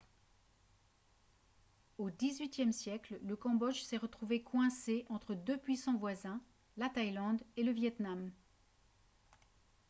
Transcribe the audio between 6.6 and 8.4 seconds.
la thaïlande et le vietnam